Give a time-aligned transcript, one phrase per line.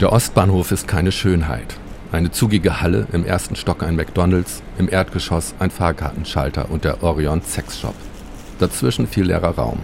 [0.00, 1.76] Der Ostbahnhof ist keine Schönheit.
[2.10, 7.42] Eine zugige Halle, im ersten Stock ein McDonalds, im Erdgeschoss ein Fahrkartenschalter und der Orion
[7.42, 7.94] Sex Shop.
[8.58, 9.78] Dazwischen viel leerer Raum.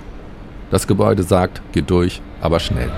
[0.72, 2.90] Das Gebäude sagt, geh durch, aber schnell.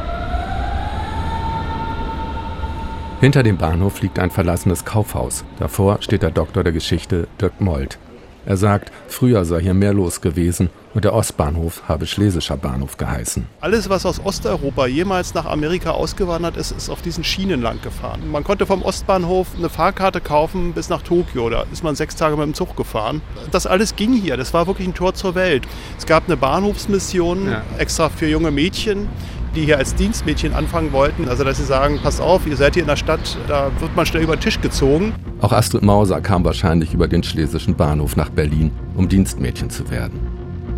[3.21, 5.45] Hinter dem Bahnhof liegt ein verlassenes Kaufhaus.
[5.59, 7.99] Davor steht der Doktor der Geschichte Dirk Molt.
[8.45, 13.47] Er sagt, früher sei hier mehr los gewesen und der Ostbahnhof habe Schlesischer Bahnhof geheißen.
[13.61, 18.31] Alles, was aus Osteuropa jemals nach Amerika ausgewandert ist, ist auf diesen Schienen lang gefahren.
[18.31, 21.51] Man konnte vom Ostbahnhof eine Fahrkarte kaufen bis nach Tokio.
[21.51, 23.23] Da ist man sechs Tage mit dem Zug gefahren.
[23.53, 24.37] Das alles ging hier.
[24.37, 25.63] Das war wirklich ein Tor zur Welt.
[25.97, 27.63] Es gab eine Bahnhofsmission ja.
[27.79, 29.09] extra für junge Mädchen
[29.55, 31.29] die hier als Dienstmädchen anfangen wollten.
[31.29, 34.07] Also dass sie sagen, passt auf, ihr seid hier in der Stadt, da wird man
[34.07, 35.15] schnell über den Tisch gezogen.
[35.41, 40.21] Auch Astrid Mauser kam wahrscheinlich über den Schlesischen Bahnhof nach Berlin, um Dienstmädchen zu werden.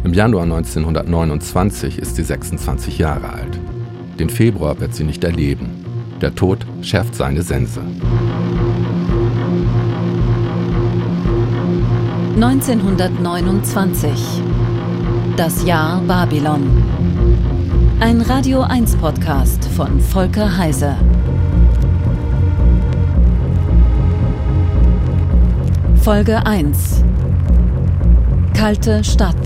[0.05, 3.59] Im Januar 1929 ist sie 26 Jahre alt.
[4.19, 5.84] Den Februar wird sie nicht erleben.
[6.20, 7.81] Der Tod schärft seine Sense.
[12.36, 14.11] 1929.
[15.36, 16.83] Das Jahr Babylon.
[18.00, 20.97] Ein Radio 1 Podcast von Volker Heise.
[26.03, 27.03] Folge 1.
[28.53, 29.37] Kalte Stadt.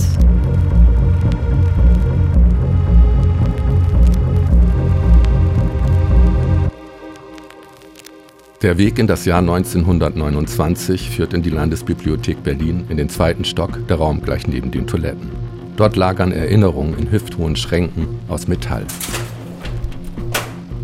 [8.62, 13.86] Der Weg in das Jahr 1929 führt in die Landesbibliothek Berlin in den zweiten Stock,
[13.86, 15.47] der Raum gleich neben den Toiletten.
[15.78, 18.84] Dort lagern Erinnerungen in hüfthohen Schränken aus Metall.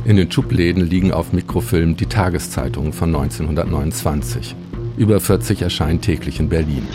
[0.05, 4.55] In den Schubläden liegen auf Mikrofilm die Tageszeitungen von 1929.
[4.97, 6.87] Über 40 erscheinen täglich in Berlin.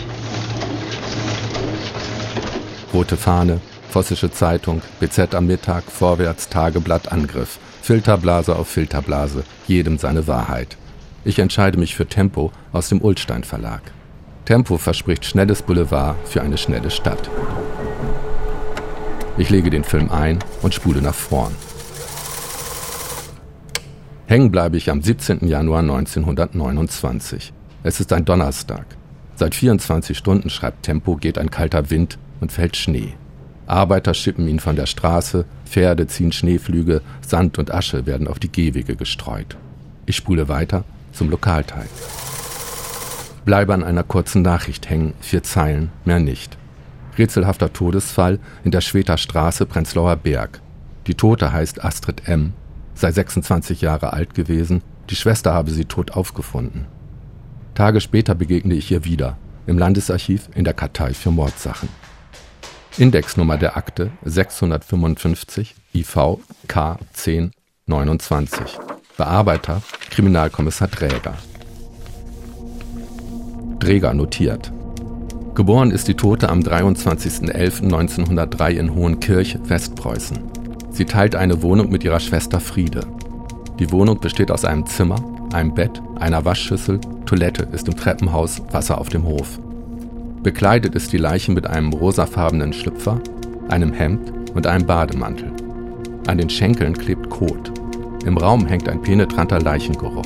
[2.94, 7.58] Rote Fahne, Vossische Zeitung, BZ am Mittag, Vorwärts, Tageblatt, Angriff.
[7.82, 10.78] Filterblase auf Filterblase, jedem seine Wahrheit.
[11.22, 13.82] Ich entscheide mich für Tempo aus dem Ulstein Verlag.
[14.46, 17.28] Tempo verspricht schnelles Boulevard für eine schnelle Stadt.
[19.40, 21.54] Ich lege den Film ein und spule nach vorn.
[24.26, 25.48] Hängen bleibe ich am 17.
[25.48, 27.50] Januar 1929.
[27.82, 28.84] Es ist ein Donnerstag.
[29.36, 33.14] Seit 24 Stunden, schreibt Tempo, geht ein kalter Wind und fällt Schnee.
[33.66, 38.52] Arbeiter schippen ihn von der Straße, Pferde ziehen Schneeflüge, Sand und Asche werden auf die
[38.52, 39.56] Gehwege gestreut.
[40.04, 41.88] Ich spule weiter zum Lokalteil.
[43.46, 46.59] Bleibe an einer kurzen Nachricht hängen, vier Zeilen, mehr nicht.
[47.18, 50.60] Rätselhafter Todesfall in der Schweter Straße, Prenzlauer Berg.
[51.06, 52.52] Die Tote heißt Astrid M.,
[52.94, 56.86] sei 26 Jahre alt gewesen, die Schwester habe sie tot aufgefunden.
[57.74, 61.88] Tage später begegne ich ihr wieder, im Landesarchiv in der Kartei für Mordsachen.
[62.98, 68.78] Indexnummer der Akte 655 IV K 1029.
[69.16, 71.34] Bearbeiter Kriminalkommissar Dräger.
[73.78, 74.72] Dräger notiert.
[75.60, 80.38] Geboren ist die Tote am 23.11.1903 in Hohenkirch, Westpreußen.
[80.90, 83.02] Sie teilt eine Wohnung mit ihrer Schwester Friede.
[83.78, 85.22] Die Wohnung besteht aus einem Zimmer,
[85.52, 89.60] einem Bett, einer Waschschüssel, Toilette ist im Treppenhaus, Wasser auf dem Hof.
[90.42, 93.20] Bekleidet ist die Leiche mit einem rosafarbenen Schlüpfer,
[93.68, 95.52] einem Hemd und einem Bademantel.
[96.26, 97.70] An den Schenkeln klebt Kot.
[98.24, 100.24] Im Raum hängt ein penetranter Leichengeruch.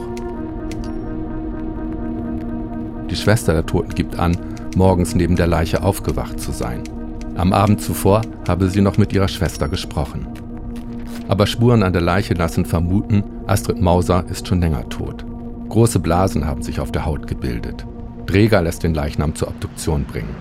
[3.11, 6.83] Die Schwester der Toten gibt an, morgens neben der Leiche aufgewacht zu sein.
[7.37, 10.27] Am Abend zuvor habe sie noch mit ihrer Schwester gesprochen.
[11.29, 15.25] Aber Spuren an der Leiche lassen vermuten, Astrid Mauser ist schon länger tot.
[15.69, 17.87] Große Blasen haben sich auf der Haut gebildet.
[18.27, 20.35] Dräger lässt den Leichnam zur Obduktion bringen.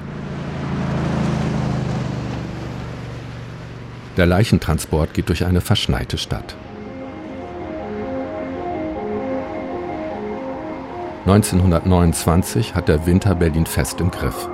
[4.18, 6.56] Der Leichentransport geht durch eine verschneite Stadt.
[11.26, 14.50] 1929 hat der Winter Berlin fest im Griff.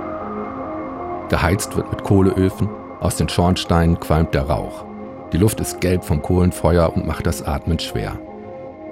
[1.28, 2.68] Geheizt wird mit Kohleöfen,
[3.00, 4.84] aus den Schornsteinen qualmt der Rauch.
[5.32, 8.20] Die Luft ist gelb vom Kohlenfeuer und macht das Atmen schwer.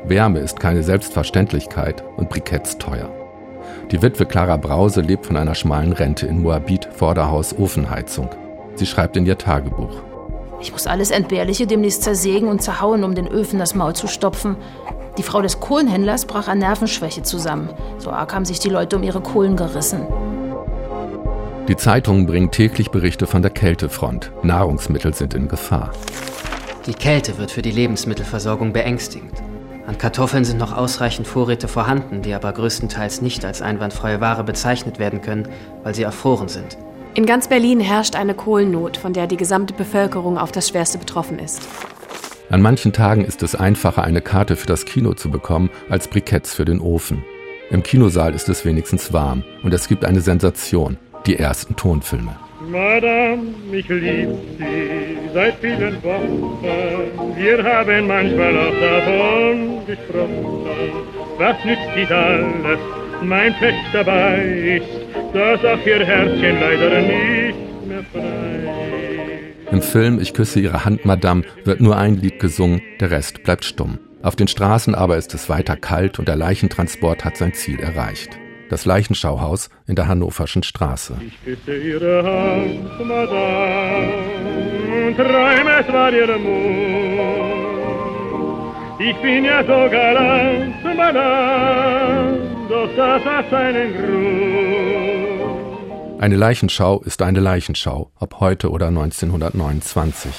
[0.05, 3.11] Wärme ist keine Selbstverständlichkeit und Briketts teuer.
[3.93, 8.29] Die Witwe Clara Brause lebt von einer schmalen Rente in Moabit, Vorderhaus, Ofenheizung.
[8.75, 10.03] Sie schreibt in ihr Tagebuch.
[10.61, 14.57] Ich muss alles Entbehrliche demnächst zersägen und zerhauen, um den Öfen das Maul zu stopfen.
[15.19, 17.71] Die Frau des Kohlenhändlers brach an Nervenschwäche zusammen.
[17.99, 20.07] So arg haben sich die Leute um ihre Kohlen gerissen.
[21.67, 24.31] Die Zeitungen bringen täglich Berichte von der Kältefront.
[24.43, 25.91] Nahrungsmittel sind in Gefahr.
[26.87, 29.35] Die Kälte wird für die Lebensmittelversorgung beängstigend.
[29.89, 34.99] An Kartoffeln sind noch ausreichend Vorräte vorhanden, die aber größtenteils nicht als einwandfreie Ware bezeichnet
[34.99, 35.49] werden können,
[35.83, 36.79] weil sie erfroren sind.
[37.15, 41.41] In ganz Berlin herrscht eine Kohlennot, von der die gesamte Bevölkerung auf das Schwerste betroffen
[41.41, 41.67] ist.
[42.51, 46.55] An manchen Tagen ist es einfacher, eine Karte für das Kino zu bekommen, als Briketts
[46.55, 47.23] für den Ofen.
[47.71, 50.97] Im Kinosaal ist es wenigstens warm und es gibt eine Sensation,
[51.27, 52.35] die ersten Tonfilme.
[52.71, 57.37] Madame, ich lieb Sie seit vielen Wochen.
[57.37, 60.67] Wir haben manchmal auch davon gesprochen.
[61.37, 62.79] Was nützt dies alles?
[63.23, 68.78] Mein Pech dabei ist, dass auch Ihr Herzchen leider nicht mehr frei.
[69.71, 73.67] Im Film Ich küsse Ihre Hand, Madame, wird nur ein Lied gesungen, der Rest bleibt
[73.67, 73.99] stumm.
[74.23, 78.31] Auf den Straßen aber ist es weiter kalt und der Leichentransport hat sein Ziel erreicht.
[78.71, 81.17] Das Leichenschauhaus in der Hannoverschen Straße.
[81.27, 84.13] Ich küsse Ihre Hand, Madame,
[85.07, 87.59] und träume, es war Ihr Mund.
[89.01, 92.39] Ich bin ja so galant, Madame,
[92.69, 95.08] doch das hat seinen Grund.
[96.19, 100.33] Eine Leichenschau ist eine Leichenschau, ob heute oder 1929.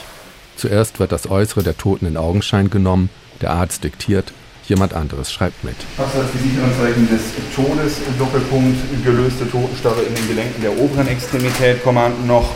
[0.58, 3.10] Zuerst wird das Äußere der Toten in Augenschein genommen,
[3.40, 4.34] der Arzt diktiert,
[4.68, 5.78] jemand anderes schreibt mit.
[5.96, 7.22] Was das Visiteranzeichen des
[7.56, 11.80] Todes, Doppelpunkt, gelöste Totenstarre in den Gelenken der oberen Extremität,
[12.28, 12.50] noch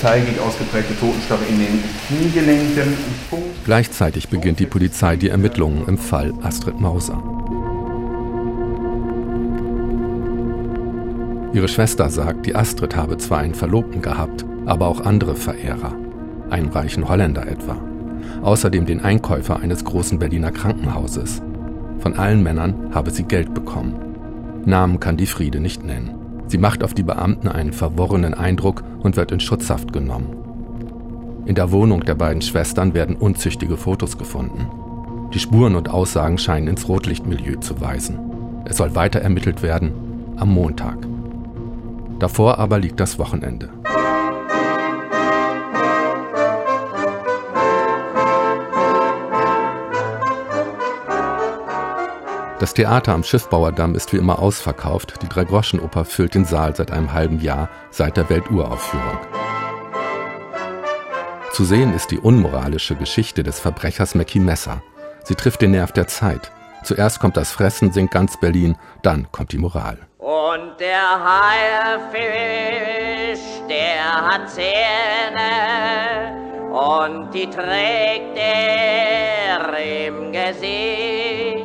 [0.00, 2.96] zeigig ausgeprägte Totenstarre in den Kniegelenken.
[3.64, 7.41] Gleichzeitig beginnt die Polizei die Ermittlungen im Fall Astrid Mauser.
[11.52, 15.94] Ihre Schwester sagt, die Astrid habe zwar einen Verlobten gehabt, aber auch andere Verehrer.
[16.48, 17.76] Einen reichen Holländer etwa.
[18.42, 21.42] Außerdem den Einkäufer eines großen Berliner Krankenhauses.
[21.98, 23.94] Von allen Männern habe sie Geld bekommen.
[24.64, 26.14] Namen kann die Friede nicht nennen.
[26.46, 30.36] Sie macht auf die Beamten einen verworrenen Eindruck und wird in Schutzhaft genommen.
[31.44, 34.66] In der Wohnung der beiden Schwestern werden unzüchtige Fotos gefunden.
[35.34, 38.18] Die Spuren und Aussagen scheinen ins Rotlichtmilieu zu weisen.
[38.64, 39.92] Es soll weiter ermittelt werden
[40.36, 41.11] am Montag.
[42.22, 43.68] Davor aber liegt das Wochenende.
[52.60, 55.20] Das Theater am Schiffbauerdamm ist wie immer ausverkauft.
[55.20, 59.18] Die Dreigroschenoper füllt den Saal seit einem halben Jahr, seit der Welturaufführung.
[61.50, 64.80] Zu sehen ist die unmoralische Geschichte des Verbrechers Mackie Messer.
[65.24, 66.52] Sie trifft den Nerv der Zeit.
[66.82, 69.98] Zuerst kommt das Fressen, singt ganz Berlin, dann kommt die Moral.
[70.18, 71.22] Und der
[72.10, 73.38] Haifisch,
[73.68, 76.32] der hat Zähne
[76.72, 81.64] und die trägt er im Gesicht.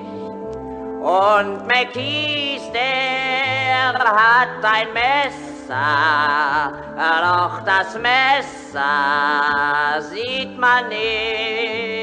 [1.02, 6.74] Und Mackies, der hat ein Messer,
[7.22, 11.97] doch das Messer sieht man nicht.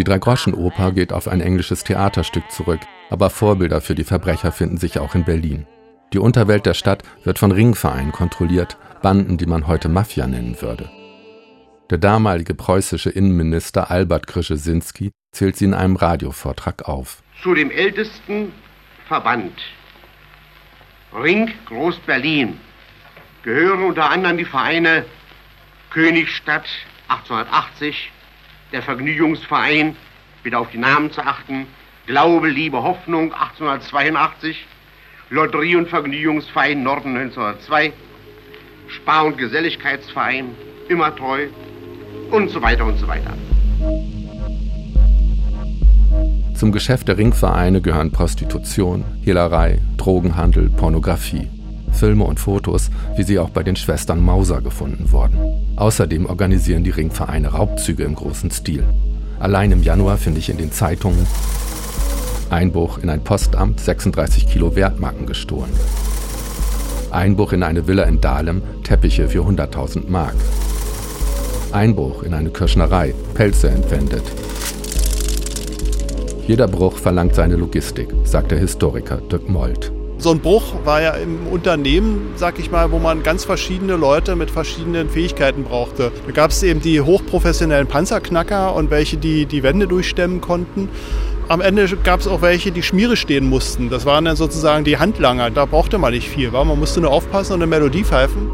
[0.00, 2.80] Die Dreigroschenoper geht auf ein englisches Theaterstück zurück,
[3.10, 5.66] aber Vorbilder für die Verbrecher finden sich auch in Berlin.
[6.14, 10.88] Die Unterwelt der Stadt wird von Ringvereinen kontrolliert, Banden, die man heute Mafia nennen würde.
[11.90, 18.54] Der damalige preußische Innenminister Albert Krzesinski zählt sie in einem Radiovortrag auf zu dem ältesten
[19.06, 19.52] Verband
[21.12, 22.58] Ring Groß-Berlin
[23.42, 25.04] gehören unter anderem die Vereine
[25.90, 26.64] Königstadt
[27.08, 28.12] 1880,
[28.72, 29.96] der Vergnügungsverein,
[30.42, 31.66] bitte auf die Namen zu achten,
[32.06, 34.66] Glaube, Liebe, Hoffnung 1882,
[35.30, 37.92] Lotterie- und Vergnügungsverein Norden 1902,
[38.88, 40.50] Spar- und Geselligkeitsverein,
[40.88, 41.46] immer treu
[42.30, 43.32] und so weiter und so weiter.
[46.54, 51.48] Zum Geschäft der Ringvereine gehören Prostitution, Hehlerei, Drogenhandel, Pornografie.
[51.92, 55.38] Filme und Fotos, wie sie auch bei den Schwestern Mauser gefunden wurden.
[55.76, 58.84] Außerdem organisieren die Ringvereine Raubzüge im großen Stil.
[59.38, 61.26] Allein im Januar finde ich in den Zeitungen
[62.50, 65.70] Einbruch in ein Postamt, 36 Kilo Wertmarken gestohlen.
[67.10, 70.34] Einbruch in eine Villa in Dahlem, Teppiche für 100.000 Mark.
[71.72, 74.24] Einbruch in eine Kirschnerei, Pelze entwendet.
[76.46, 79.92] Jeder Bruch verlangt seine Logistik, sagt der Historiker Dirk Molt.
[80.20, 84.36] So ein Bruch war ja im Unternehmen, sag ich mal, wo man ganz verschiedene Leute
[84.36, 86.12] mit verschiedenen Fähigkeiten brauchte.
[86.26, 90.90] Da gab es eben die hochprofessionellen Panzerknacker und welche, die die Wände durchstemmen konnten.
[91.48, 93.88] Am Ende gab es auch welche, die Schmiere stehen mussten.
[93.88, 95.48] Das waren dann sozusagen die Handlanger.
[95.50, 96.52] Da brauchte man nicht viel.
[96.52, 96.66] War?
[96.66, 98.50] Man musste nur aufpassen und eine Melodie pfeifen.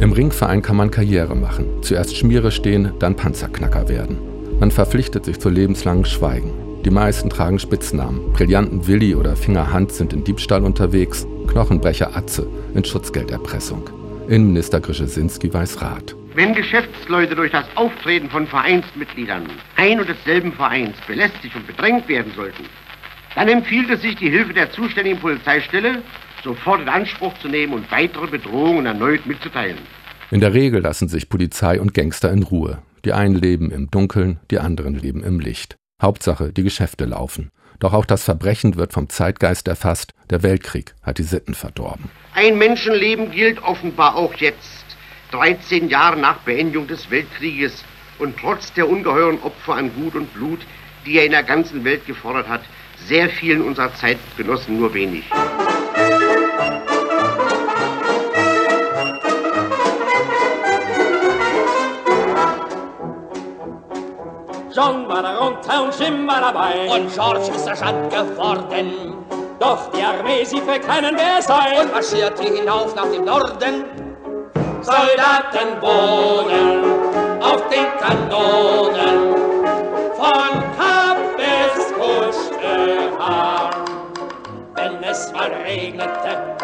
[0.00, 1.66] Im Ringverein kann man Karriere machen.
[1.82, 4.18] Zuerst Schmiere stehen, dann Panzerknacker werden.
[4.58, 6.69] Man verpflichtet sich zu lebenslangen Schweigen.
[6.84, 8.32] Die meisten tragen Spitznamen.
[8.32, 13.90] Brillanten Willi oder Fingerhand sind in Diebstahl unterwegs, Knochenbrecher Atze in Schutzgelderpressung.
[14.28, 16.16] Innenminister Grzesinski weiß Rat.
[16.34, 19.44] Wenn Geschäftsleute durch das Auftreten von Vereinsmitgliedern
[19.76, 22.64] ein und desselben Vereins belästigt und bedrängt werden sollten,
[23.34, 26.02] dann empfiehlt es sich, die Hilfe der zuständigen Polizeistelle
[26.42, 29.78] sofort in Anspruch zu nehmen und weitere Bedrohungen erneut mitzuteilen.
[30.30, 32.78] In der Regel lassen sich Polizei und Gangster in Ruhe.
[33.04, 35.79] Die einen leben im Dunkeln, die anderen leben im Licht.
[36.00, 37.50] Hauptsache, die Geschäfte laufen.
[37.78, 40.12] Doch auch das Verbrechen wird vom Zeitgeist erfasst.
[40.28, 42.10] Der Weltkrieg hat die Sitten verdorben.
[42.34, 44.84] Ein Menschenleben gilt offenbar auch jetzt,
[45.32, 47.84] 13 Jahre nach Beendigung des Weltkrieges
[48.18, 50.60] und trotz der ungeheuren Opfer an Gut und Blut,
[51.06, 52.62] die er in der ganzen Welt gefordert hat,
[53.06, 55.24] sehr vielen unserer Zeitgenossen nur wenig.
[64.80, 66.88] John war darunter und Jim war dabei.
[66.90, 69.14] Und George ist Sergeant geworden.
[69.58, 71.82] Doch die Armee, sie verkennen, wer sei.
[71.82, 73.84] Und marschierte hinauf nach dem Norden.
[74.80, 79.34] Soldaten wohnen auf den Kanonen.
[80.16, 83.70] Von Kap bis Kuschelhahn.
[84.76, 86.56] Wenn es mal regnete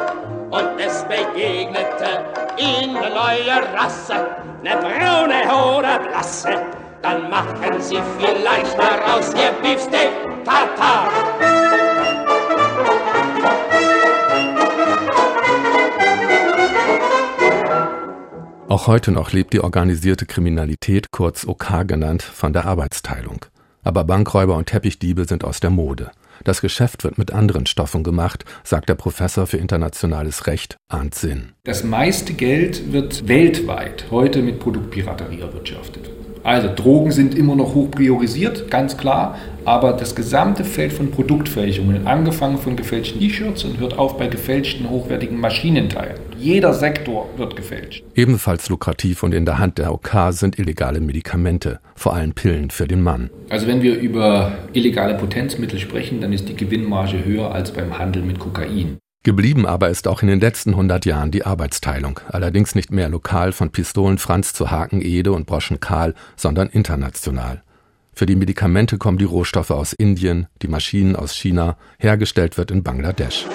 [0.50, 2.25] und es begegnete
[2.56, 4.26] in eine neue Rasse,
[4.62, 6.62] ne braune oder blasse,
[7.02, 10.10] dann machen Sie vielleicht daraus Ihr Beefsteak
[10.44, 11.10] Tartar.
[18.68, 23.46] Auch heute noch lebt die organisierte Kriminalität, kurz OK genannt, von der Arbeitsteilung.
[23.84, 26.10] Aber Bankräuber und Teppichdiebe sind aus der Mode.
[26.44, 31.52] Das Geschäft wird mit anderen Stoffen gemacht, sagt der Professor für internationales Recht Arndt Sinn.
[31.64, 36.10] Das meiste Geld wird weltweit heute mit Produktpiraterie erwirtschaftet.
[36.46, 42.06] Also Drogen sind immer noch hoch priorisiert, ganz klar, aber das gesamte Feld von Produktfälschungen,
[42.06, 46.20] angefangen von gefälschten T-Shirts und hört auf bei gefälschten hochwertigen Maschinenteilen.
[46.38, 48.04] Jeder Sektor wird gefälscht.
[48.14, 52.86] Ebenfalls lukrativ und in der Hand der OK sind illegale Medikamente, vor allem Pillen für
[52.86, 53.30] den Mann.
[53.48, 58.22] Also wenn wir über illegale Potenzmittel sprechen, dann ist die Gewinnmarge höher als beim Handel
[58.22, 58.98] mit Kokain.
[59.26, 63.50] Geblieben aber ist auch in den letzten 100 Jahren die Arbeitsteilung, allerdings nicht mehr lokal
[63.50, 67.64] von Pistolen Franz zu Haken Ede und Broschen Karl, sondern international.
[68.12, 72.85] Für die Medikamente kommen die Rohstoffe aus Indien, die Maschinen aus China, hergestellt wird in
[72.85, 73.47] Bangladesch.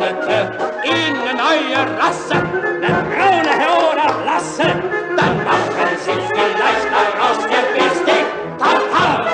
[0.00, 0.48] Begegnete
[0.84, 3.54] in eine neue Rasse, eine braune
[3.92, 4.62] oder blasse,
[5.16, 7.38] dann machen sie vielleicht daraus
[7.74, 8.26] Besteck
[8.58, 9.26] Tartar.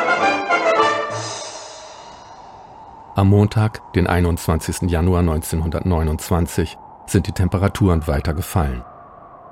[3.15, 4.91] Am Montag, den 21.
[4.91, 8.85] Januar 1929, sind die Temperaturen weiter gefallen.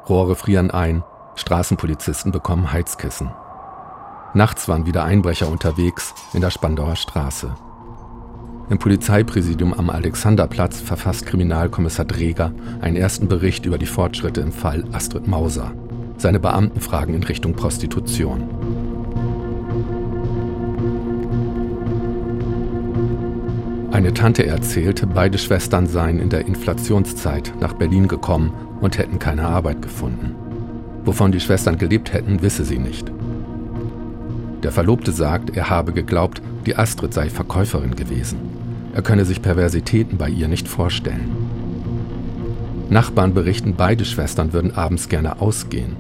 [0.09, 1.05] Rohre frieren ein,
[1.37, 3.31] Straßenpolizisten bekommen Heizkissen.
[4.35, 7.55] Nachts waren wieder Einbrecher unterwegs in der Spandauer Straße.
[8.71, 14.85] Im Polizeipräsidium am Alexanderplatz verfasst Kriminalkommissar Dreger einen ersten Bericht über die Fortschritte im Fall
[14.93, 15.73] Astrid Mauser.
[16.17, 18.49] Seine Beamten fragen in Richtung Prostitution.
[23.93, 29.47] Eine Tante erzählte, beide Schwestern seien in der Inflationszeit nach Berlin gekommen und hätten keine
[29.47, 30.35] Arbeit gefunden.
[31.05, 33.14] Wovon die Schwestern gelebt hätten, wisse sie nicht.
[34.65, 38.39] Der Verlobte sagt, er habe geglaubt, die Astrid sei Verkäuferin gewesen.
[38.95, 41.31] Er könne sich Perversitäten bei ihr nicht vorstellen.
[42.89, 45.97] Nachbarn berichten, beide Schwestern würden abends gerne ausgehen.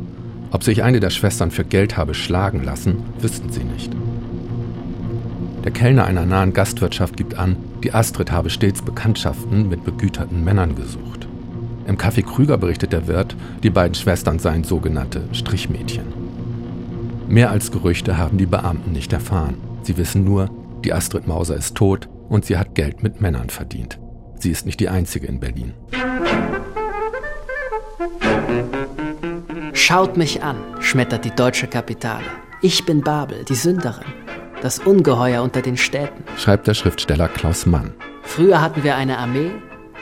[0.51, 3.93] Ob sich eine der Schwestern für Geld habe schlagen lassen, wüssten sie nicht.
[5.63, 10.75] Der Kellner einer nahen Gastwirtschaft gibt an, die Astrid habe stets Bekanntschaften mit begüterten Männern
[10.75, 11.29] gesucht.
[11.87, 16.24] Im Café Krüger berichtet der Wirt, die beiden Schwestern seien sogenannte Strichmädchen.
[17.27, 19.57] Mehr als Gerüchte haben die Beamten nicht erfahren.
[19.83, 20.51] Sie wissen nur,
[20.85, 23.99] die Astrid Mauser ist tot und sie hat Geld mit Männern verdient.
[24.39, 25.73] Sie ist nicht die einzige in Berlin.
[29.73, 32.25] Schaut mich an, schmettert die deutsche Kapitale.
[32.63, 34.07] Ich bin Babel, die Sünderin.
[34.63, 36.25] Das Ungeheuer unter den Städten.
[36.39, 37.93] Schreibt der Schriftsteller Klaus Mann.
[38.23, 39.51] Früher hatten wir eine Armee,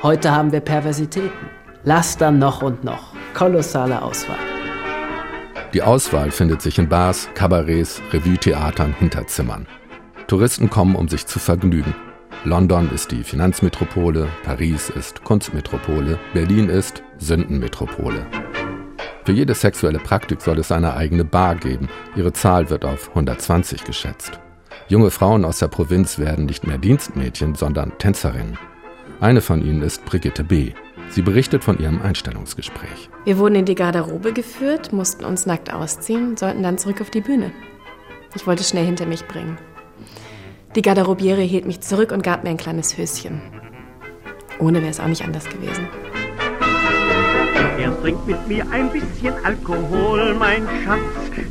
[0.02, 1.50] heute haben wir Perversitäten.
[1.84, 3.12] Laster noch und noch.
[3.34, 4.38] Kolossale Auswahl.
[5.72, 9.66] Die Auswahl findet sich in Bars, Kabarets, Revue-Theatern, Hinterzimmern.
[10.26, 11.94] Touristen kommen, um sich zu vergnügen.
[12.44, 18.26] London ist die Finanzmetropole, Paris ist Kunstmetropole, Berlin ist Sündenmetropole.
[19.24, 21.88] Für jede sexuelle Praktik soll es eine eigene Bar geben.
[22.16, 24.40] Ihre Zahl wird auf 120 geschätzt.
[24.88, 28.58] Junge Frauen aus der Provinz werden nicht mehr Dienstmädchen, sondern Tänzerinnen.
[29.20, 30.72] Eine von ihnen ist Brigitte B.
[31.12, 33.10] Sie berichtet von ihrem Einstellungsgespräch.
[33.26, 37.20] Wir wurden in die Garderobe geführt, mussten uns nackt ausziehen, sollten dann zurück auf die
[37.20, 37.52] Bühne.
[38.34, 39.58] Ich wollte es schnell hinter mich bringen.
[40.74, 43.42] Die Garderobiere hielt mich zurück und gab mir ein kleines Höschen.
[44.58, 45.86] Ohne wäre es auch nicht anders gewesen.
[47.78, 51.00] Er trinkt mit mir ein bisschen Alkohol, mein Schatz.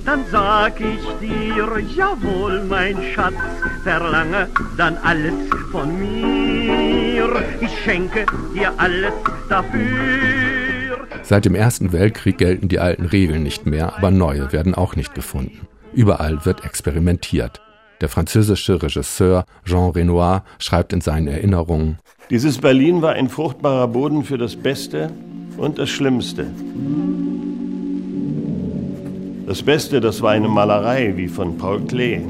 [0.06, 3.36] dann sag ich dir, jawohl, mein Schatz,
[3.84, 5.34] verlange dann alles
[5.72, 7.44] von mir.
[7.60, 8.26] Ich schenke
[8.56, 9.14] dir alles
[9.52, 9.82] dafür.
[11.24, 15.14] Seit dem Ersten Weltkrieg gelten die alten Regeln nicht mehr, aber neue werden auch nicht
[15.14, 15.68] gefunden.
[15.94, 17.62] Überall wird experimentiert.
[18.00, 24.24] Der französische Regisseur Jean Renoir schreibt in seinen Erinnerungen, Dieses Berlin war ein fruchtbarer Boden
[24.24, 25.12] für das Beste
[25.58, 26.48] und das Schlimmste.
[29.46, 32.22] Das Beste, das war eine Malerei wie von Paul Klee,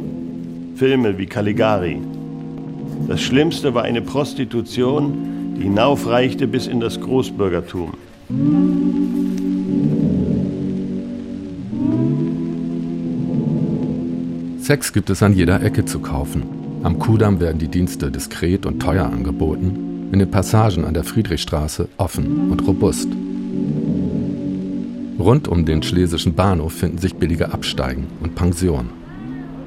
[0.75, 2.01] Filme wie Caligari.
[3.07, 7.93] Das Schlimmste war eine Prostitution, hinaufreichte bis in das Großbürgertum.
[14.59, 16.43] Sex gibt es an jeder Ecke zu kaufen.
[16.83, 21.89] Am Kudamm werden die Dienste diskret und teuer angeboten, in den Passagen an der Friedrichstraße
[21.97, 23.09] offen und robust.
[25.19, 28.89] Rund um den Schlesischen Bahnhof finden sich billige Absteigen und Pensionen.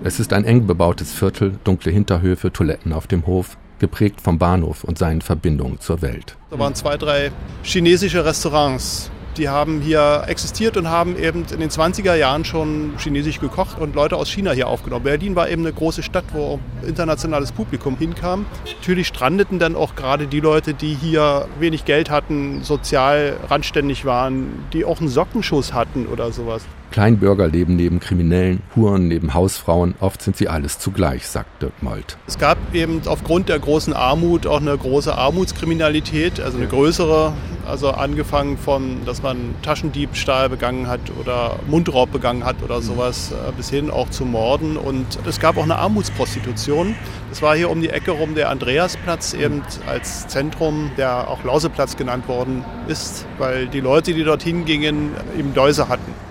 [0.03, 4.83] Es ist ein eng bebautes Viertel, dunkle Hinterhöfe, Toiletten auf dem Hof, geprägt vom Bahnhof
[4.83, 6.38] und seinen Verbindungen zur Welt.
[6.50, 7.31] Da waren zwei, drei
[7.62, 9.11] chinesische Restaurants.
[9.37, 13.95] Die haben hier existiert und haben eben in den 20er Jahren schon chinesisch gekocht und
[13.95, 15.05] Leute aus China hier aufgenommen.
[15.05, 18.47] Berlin war eben eine große Stadt, wo internationales Publikum hinkam.
[18.79, 24.64] Natürlich strandeten dann auch gerade die Leute, die hier wenig Geld hatten, sozial randständig waren,
[24.73, 26.64] die auch einen Sockenschuss hatten oder sowas.
[26.95, 32.17] Kleinbürger leben neben Kriminellen, Huren neben Hausfrauen, oft sind sie alles zugleich, sagte Molt.
[32.29, 37.33] Es gab eben aufgrund der großen Armut auch eine große Armutskriminalität, also eine größere,
[37.67, 43.51] also angefangen von, dass man Taschendiebstahl begangen hat oder Mundraub begangen hat oder sowas, äh,
[43.57, 44.77] bis hin auch zu Morden.
[44.77, 46.95] Und es gab auch eine Armutsprostitution.
[47.29, 51.97] Das war hier um die Ecke rum der Andreasplatz eben als Zentrum, der auch Lauseplatz
[51.97, 56.24] genannt worden ist, weil die Leute, die dorthin gingen, eben Läuse hatten.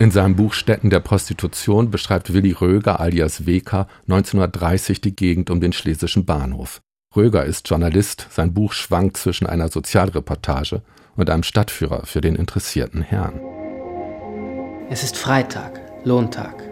[0.00, 5.60] In seinem Buch Städten der Prostitution beschreibt Willi Röger alias Weker 1930 die Gegend um
[5.60, 6.80] den Schlesischen Bahnhof.
[7.16, 10.82] Röger ist Journalist, sein Buch schwankt zwischen einer Sozialreportage
[11.16, 13.40] und einem Stadtführer für den interessierten Herrn.
[14.88, 16.62] Es ist Freitag, Lohntag.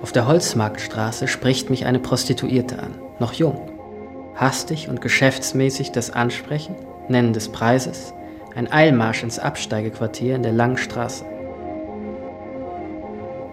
[0.00, 3.70] Auf der Holzmarktstraße spricht mich eine Prostituierte an, noch jung.
[4.36, 6.76] Hastig und geschäftsmäßig das Ansprechen,
[7.10, 8.14] Nennen des Preises,
[8.54, 11.26] ein Eilmarsch ins Absteigequartier in der langen Straße.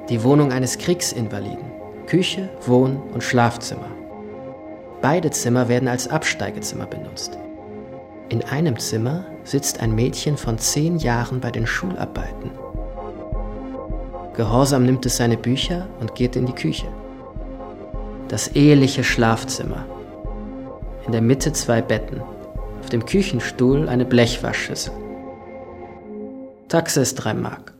[0.09, 1.71] Die Wohnung eines Kriegsinvaliden.
[2.07, 3.87] Küche, Wohn- und Schlafzimmer.
[5.01, 7.37] Beide Zimmer werden als Absteigezimmer benutzt.
[8.29, 12.51] In einem Zimmer sitzt ein Mädchen von zehn Jahren bei den Schularbeiten.
[14.35, 16.87] Gehorsam nimmt es seine Bücher und geht in die Küche.
[18.27, 19.85] Das eheliche Schlafzimmer.
[21.05, 22.21] In der Mitte zwei Betten.
[22.79, 24.93] Auf dem Küchenstuhl eine Blechwaschschüssel.
[26.69, 27.73] Taxe ist drei Mark.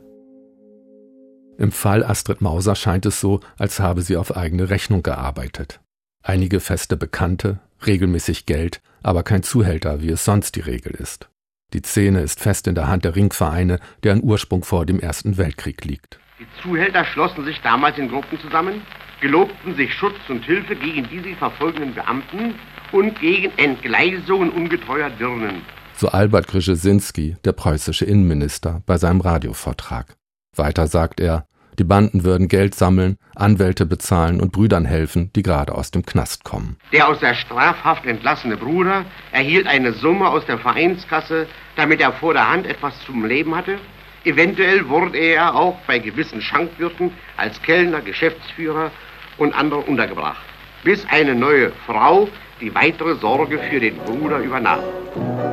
[1.62, 5.78] Im Fall Astrid Mauser scheint es so, als habe sie auf eigene Rechnung gearbeitet.
[6.24, 11.28] Einige feste Bekannte, regelmäßig Geld, aber kein Zuhälter, wie es sonst die Regel ist.
[11.72, 15.84] Die Szene ist fest in der Hand der Ringvereine, deren Ursprung vor dem Ersten Weltkrieg
[15.84, 16.18] liegt.
[16.40, 18.82] Die Zuhälter schlossen sich damals in Gruppen zusammen,
[19.20, 22.56] gelobten sich Schutz und Hilfe gegen die sie verfolgenden Beamten
[22.90, 25.62] und gegen Entgleisungen ungetreuer Dirnen.
[25.94, 30.16] So Albert Grzesinski, der preußische Innenminister, bei seinem Radiovortrag.
[30.56, 31.46] Weiter sagt er,
[31.78, 36.44] die Banden würden Geld sammeln, Anwälte bezahlen und Brüdern helfen, die gerade aus dem Knast
[36.44, 36.76] kommen.
[36.92, 42.34] Der aus der Strafhaft entlassene Bruder erhielt eine Summe aus der Vereinskasse, damit er vor
[42.34, 43.78] der Hand etwas zum Leben hatte.
[44.24, 48.90] Eventuell wurde er auch bei gewissen Schankwirten als Kellner, Geschäftsführer
[49.38, 50.44] und andere untergebracht,
[50.84, 52.28] bis eine neue Frau
[52.60, 54.80] die weitere Sorge für den Bruder übernahm.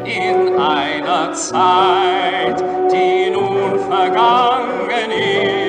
[0.06, 5.69] In einer Zeit, die nun vergangen ist,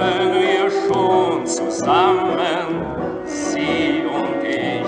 [0.00, 2.84] lebten wir schon zusammen,
[3.24, 4.86] sie und ich.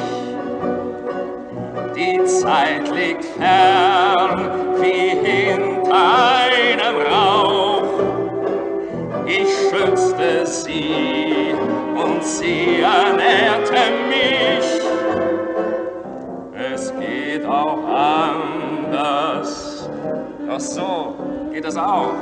[1.94, 7.88] Die Zeit liegt fern wie hinter einem Rauch.
[9.26, 11.54] Ich schützte sie
[11.94, 14.80] und sie ernährte mich.
[16.74, 19.90] Es geht auch anders.
[20.50, 21.14] Ach so,
[21.52, 22.14] geht es auch.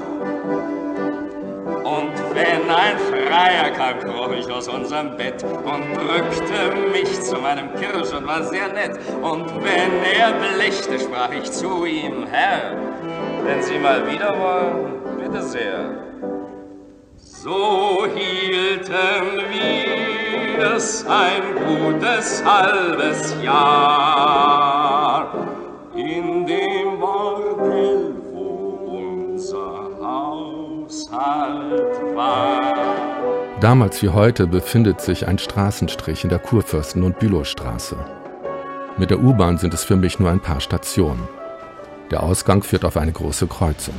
[1.84, 3.90] Und wenn ein Freier kam,
[4.34, 8.98] ich aus unserem Bett und drückte mich zu meinem Kirsch und war sehr nett.
[9.20, 12.76] Und wenn er blächte, sprach ich zu ihm, Herr,
[13.44, 15.90] wenn Sie mal wieder wollen, bitte sehr.
[17.16, 19.44] So hielten
[20.58, 24.89] wir's ein gutes halbes Jahr
[33.60, 37.94] Damals wie heute befindet sich ein Straßenstrich in der Kurfürsten- und Bülowstraße.
[38.96, 41.28] Mit der U-Bahn sind es für mich nur ein paar Stationen.
[42.10, 43.94] Der Ausgang führt auf eine große Kreuzung.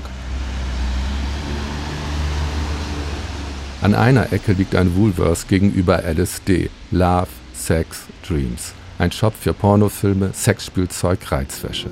[3.83, 8.73] An einer Ecke liegt ein Woolworths gegenüber LSD, Love, Sex, Dreams.
[8.97, 11.91] Ein Shop für Pornofilme, Sexspielzeug, Reizwäsche.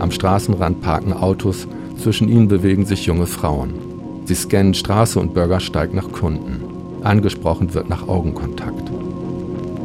[0.00, 3.85] Am Straßenrand parken Autos, zwischen ihnen bewegen sich junge Frauen.
[4.26, 6.60] Sie scannen Straße und Bürgersteig nach Kunden.
[7.04, 8.90] Angesprochen wird nach Augenkontakt.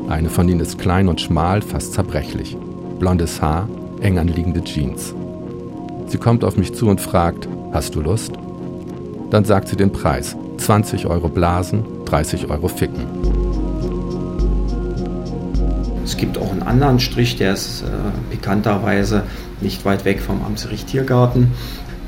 [0.09, 2.57] Eine von ihnen ist klein und schmal, fast zerbrechlich.
[2.97, 3.69] Blondes Haar,
[4.01, 5.13] eng anliegende Jeans.
[6.07, 8.31] Sie kommt auf mich zu und fragt, hast du Lust?
[9.29, 10.35] Dann sagt sie den Preis.
[10.57, 13.05] 20 Euro Blasen, 30 Euro Ficken.
[16.03, 17.85] Es gibt auch einen anderen Strich, der ist äh,
[18.31, 19.23] bekannterweise
[19.61, 21.51] nicht weit weg vom Amtsgericht Tiergarten.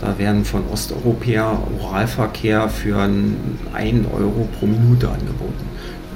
[0.03, 5.65] Da werden von Osteuropäer Oralverkehr für 1 Euro pro Minute angeboten.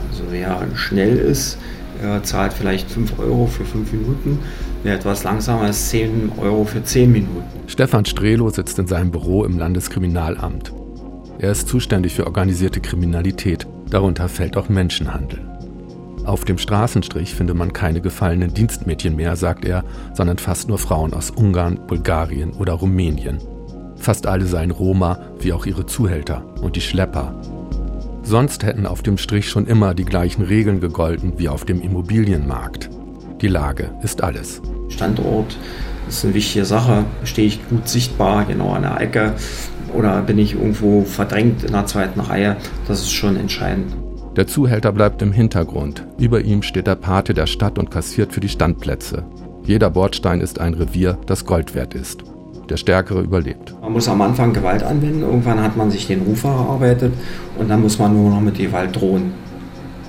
[0.09, 1.57] Also wer schnell ist,
[2.03, 4.39] äh, zahlt vielleicht 5 Euro für 5 Minuten.
[4.83, 7.43] Wer etwas langsamer ist, 10 Euro für 10 Minuten.
[7.67, 10.73] Stefan Strelo sitzt in seinem Büro im Landeskriminalamt.
[11.39, 15.39] Er ist zuständig für organisierte Kriminalität, darunter fällt auch Menschenhandel.
[16.25, 21.13] Auf dem Straßenstrich finde man keine gefallenen Dienstmädchen mehr, sagt er, sondern fast nur Frauen
[21.13, 23.39] aus Ungarn, Bulgarien oder Rumänien.
[23.97, 27.41] Fast alle seien Roma, wie auch ihre Zuhälter und die Schlepper.
[28.23, 32.89] Sonst hätten auf dem Strich schon immer die gleichen Regeln gegolten wie auf dem Immobilienmarkt.
[33.41, 34.61] Die Lage ist alles.
[34.89, 35.57] Standort
[36.07, 37.05] ist eine wichtige Sache.
[37.23, 39.33] Stehe ich gut sichtbar, genau an der Ecke
[39.93, 42.57] oder bin ich irgendwo verdrängt in der zweiten Reihe?
[42.87, 43.95] Das ist schon entscheidend.
[44.35, 46.05] Der Zuhälter bleibt im Hintergrund.
[46.19, 49.25] Über ihm steht der Pate der Stadt und kassiert für die Standplätze.
[49.63, 52.23] Jeder Bordstein ist ein Revier, das Gold wert ist.
[52.69, 53.73] Der Stärkere überlebt.
[53.81, 57.13] Man muss am Anfang Gewalt anwenden, irgendwann hat man sich den Ruf erarbeitet
[57.57, 59.33] und dann muss man nur noch mit Gewalt drohen.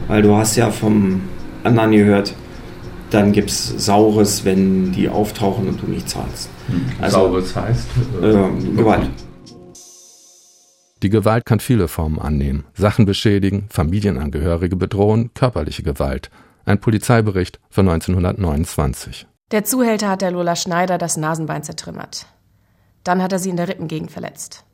[0.08, 1.20] Weil du hast ja vom
[1.62, 2.34] anderen gehört,
[3.10, 6.50] dann gibt es Saures, wenn die auftauchen und du nicht zahlst.
[6.66, 6.86] Hm.
[7.00, 7.86] Also, Saures heißt?
[8.22, 9.10] Äh, Gewalt.
[11.02, 12.64] Die Gewalt kann viele Formen annehmen.
[12.74, 16.30] Sachen beschädigen, Familienangehörige bedrohen, körperliche Gewalt.
[16.64, 19.26] Ein Polizeibericht von 1929.
[19.52, 22.26] Der Zuhälter hat der Lola Schneider das Nasenbein zertrümmert.
[23.08, 24.66] Dann hat er sie in der Rippengegend verletzt.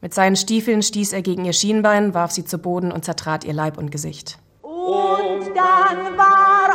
[0.00, 3.52] Mit seinen Stiefeln stieß er gegen ihr Schienbein, warf sie zu Boden und zertrat ihr
[3.52, 4.40] Leib und Gesicht.
[4.62, 6.72] Und dann war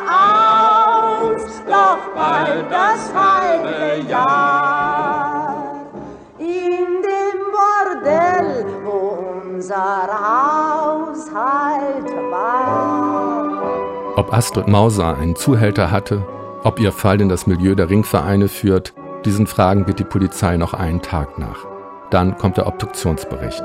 [1.27, 5.91] aus doch bald das halbe Jahr
[6.39, 10.07] in dem Bordell, wo unser
[10.87, 13.61] Haushalt war.
[14.15, 16.25] Ob Astrid Mauser einen Zuhälter hatte,
[16.63, 18.93] ob ihr Fall in das Milieu der Ringvereine führt,
[19.27, 21.67] diesen Fragen geht die Polizei noch einen Tag nach.
[22.11, 23.61] Dann kommt der Obduktionsbericht.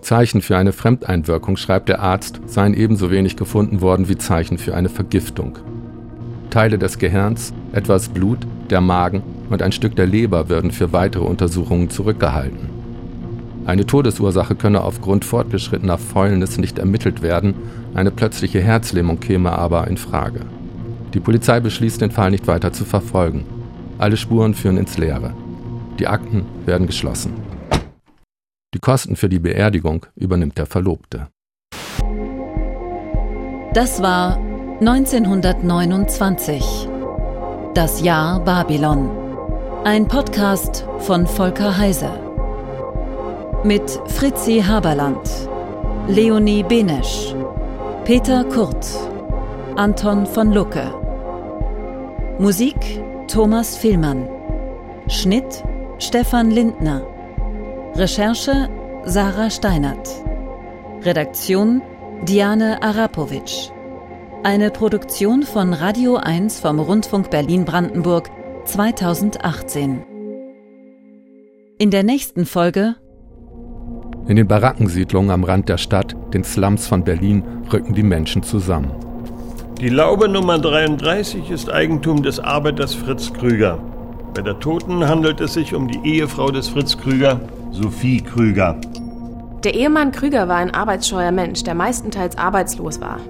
[0.00, 4.74] Zeichen für eine Fremdeinwirkung, schreibt der Arzt, seien ebenso wenig gefunden worden wie Zeichen für
[4.74, 5.58] eine Vergiftung.
[6.48, 8.38] Teile des Gehirns, etwas Blut,
[8.70, 12.70] der Magen und ein Stück der Leber würden für weitere Untersuchungen zurückgehalten.
[13.66, 17.54] Eine Todesursache könne aufgrund fortgeschrittener Fäulnis nicht ermittelt werden,
[17.92, 20.40] eine plötzliche Herzlähmung käme aber in Frage.
[21.14, 23.46] Die Polizei beschließt, den Fall nicht weiter zu verfolgen.
[23.98, 25.34] Alle Spuren führen ins Leere.
[25.98, 27.32] Die Akten werden geschlossen.
[28.74, 31.28] Die Kosten für die Beerdigung übernimmt der Verlobte.
[33.72, 34.36] Das war
[34.80, 36.88] 1929.
[37.74, 39.08] Das Jahr Babylon.
[39.84, 42.10] Ein Podcast von Volker Heise.
[43.64, 45.48] Mit Fritzi Haberland,
[46.06, 47.34] Leonie Benesch,
[48.04, 48.86] Peter Kurt,
[49.78, 50.92] Anton von Lucke.
[52.40, 52.74] Musik
[53.28, 54.28] Thomas Villmann.
[55.06, 55.62] Schnitt
[56.00, 57.06] Stefan Lindner.
[57.94, 58.68] Recherche
[59.04, 60.08] Sarah Steinert.
[61.02, 61.80] Redaktion
[62.24, 63.70] Diane Arapovic.
[64.42, 68.30] Eine Produktion von Radio 1 vom Rundfunk Berlin-Brandenburg
[68.64, 70.02] 2018.
[71.78, 72.96] In der nächsten Folge
[74.26, 79.07] In den Barackensiedlungen am Rand der Stadt, den Slums von Berlin, rücken die Menschen zusammen.
[79.80, 83.78] Die Laube Nummer 33 ist Eigentum des Arbeiters Fritz Krüger.
[84.34, 87.38] Bei der Toten handelt es sich um die Ehefrau des Fritz Krüger,
[87.70, 88.74] Sophie Krüger.
[89.62, 93.20] Der Ehemann Krüger war ein arbeitsscheuer Mensch, der meistenteils arbeitslos war.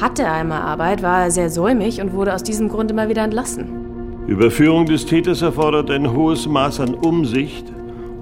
[0.00, 3.22] Hatte er einmal Arbeit, war er sehr säumig und wurde aus diesem Grund immer wieder
[3.22, 4.24] entlassen.
[4.26, 7.72] Überführung des Täters erfordert ein hohes Maß an Umsicht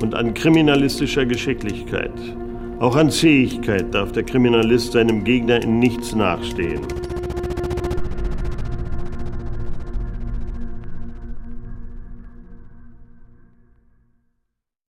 [0.02, 2.12] und an kriminalistischer Geschicklichkeit.
[2.78, 6.82] Auch an Zähigkeit darf der Kriminalist seinem Gegner in nichts nachstehen.